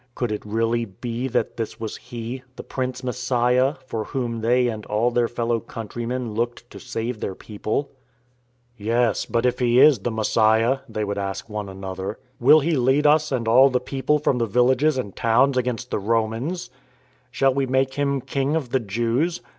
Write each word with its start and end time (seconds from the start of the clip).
Could 0.15 0.31
it 0.31 0.41
really 0.43 0.85
be 0.85 1.27
that 1.27 1.57
this 1.57 1.79
was 1.79 1.95
He, 1.97 2.41
the 2.55 2.63
Prince 2.63 3.03
Messiah, 3.03 3.75
for 3.85 4.05
Whom 4.05 4.41
they 4.41 4.67
and 4.67 4.83
all 4.87 5.11
their 5.11 5.27
fellow 5.27 5.59
countrymen 5.59 6.33
looked 6.33 6.67
to 6.71 6.79
save 6.79 7.19
their 7.19 7.35
people?" 7.35 7.91
Yes, 8.79 9.27
but 9.27 9.45
if 9.45 9.59
He 9.59 9.79
is 9.79 9.99
the 9.99 10.09
Messiah 10.09 10.79
(they 10.89 11.03
would 11.03 11.19
ask 11.19 11.51
one 11.51 11.69
another), 11.69 12.17
will 12.39 12.61
He 12.61 12.75
lead 12.75 13.05
us 13.05 13.31
and 13.31 13.47
all 13.47 13.69
the 13.69 13.79
people 13.79 14.17
from 14.17 14.39
the 14.39 14.47
villages 14.47 14.97
and 14.97 15.15
towns 15.15 15.55
against 15.55 15.91
the 15.91 15.99
Romans? 15.99 16.71
Shall 17.29 17.51
62 17.51 17.51
IN 17.51 17.53
TRAINING 17.53 17.57
we 17.57 17.65
make 17.71 17.93
Him 17.93 18.21
King 18.21 18.55
of 18.55 18.71
the 18.71 18.79
Jews 18.79 19.41